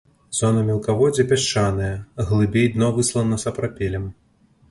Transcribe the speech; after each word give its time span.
Зона 0.35 0.61
мелкаводдзя 0.69 1.25
пясчаная, 1.31 1.91
глыбей 2.29 2.67
дно 2.77 2.89
выслана 2.97 3.37
сапрапелем. 3.45 4.09